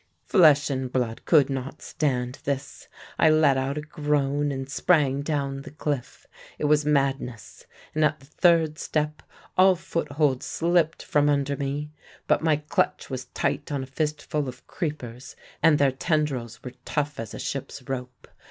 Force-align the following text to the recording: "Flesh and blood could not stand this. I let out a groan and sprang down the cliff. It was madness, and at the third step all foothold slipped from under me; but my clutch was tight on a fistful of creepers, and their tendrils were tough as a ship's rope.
"Flesh 0.25 0.71
and 0.71 0.91
blood 0.91 1.25
could 1.25 1.47
not 1.47 1.79
stand 1.79 2.39
this. 2.43 2.87
I 3.19 3.29
let 3.29 3.55
out 3.55 3.77
a 3.77 3.81
groan 3.81 4.51
and 4.51 4.67
sprang 4.67 5.21
down 5.21 5.61
the 5.61 5.69
cliff. 5.69 6.25
It 6.57 6.65
was 6.65 6.83
madness, 6.83 7.67
and 7.93 8.03
at 8.03 8.19
the 8.19 8.25
third 8.25 8.79
step 8.79 9.21
all 9.59 9.75
foothold 9.75 10.41
slipped 10.41 11.03
from 11.03 11.29
under 11.29 11.55
me; 11.55 11.91
but 12.25 12.41
my 12.41 12.55
clutch 12.55 13.11
was 13.11 13.25
tight 13.35 13.71
on 13.71 13.83
a 13.83 13.85
fistful 13.85 14.47
of 14.49 14.65
creepers, 14.65 15.35
and 15.61 15.77
their 15.77 15.91
tendrils 15.91 16.63
were 16.63 16.73
tough 16.83 17.19
as 17.19 17.35
a 17.35 17.39
ship's 17.39 17.83
rope. 17.83 18.27